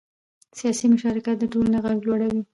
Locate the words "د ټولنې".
1.39-1.77